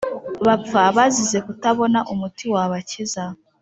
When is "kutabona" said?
1.45-1.99